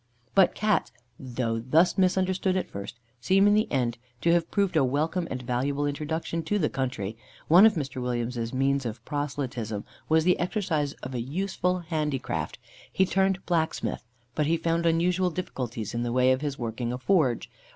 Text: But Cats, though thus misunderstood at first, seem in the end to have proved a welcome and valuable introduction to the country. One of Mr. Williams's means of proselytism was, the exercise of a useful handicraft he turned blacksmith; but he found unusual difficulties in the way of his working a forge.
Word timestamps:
But 0.33 0.55
Cats, 0.55 0.91
though 1.19 1.59
thus 1.59 1.95
misunderstood 1.95 2.57
at 2.57 2.71
first, 2.71 2.99
seem 3.19 3.45
in 3.45 3.53
the 3.53 3.71
end 3.71 3.99
to 4.21 4.31
have 4.33 4.49
proved 4.49 4.75
a 4.75 4.83
welcome 4.83 5.27
and 5.29 5.43
valuable 5.43 5.85
introduction 5.85 6.41
to 6.45 6.57
the 6.57 6.71
country. 6.71 7.15
One 7.47 7.67
of 7.67 7.75
Mr. 7.75 8.01
Williams's 8.01 8.51
means 8.51 8.83
of 8.83 9.05
proselytism 9.05 9.85
was, 10.09 10.23
the 10.23 10.39
exercise 10.39 10.93
of 11.03 11.13
a 11.13 11.21
useful 11.21 11.81
handicraft 11.81 12.57
he 12.91 13.05
turned 13.05 13.45
blacksmith; 13.45 14.03
but 14.33 14.47
he 14.47 14.57
found 14.57 14.87
unusual 14.87 15.29
difficulties 15.29 15.93
in 15.93 16.01
the 16.01 16.11
way 16.11 16.31
of 16.31 16.41
his 16.41 16.57
working 16.57 16.91
a 16.91 16.97
forge. 16.97 17.47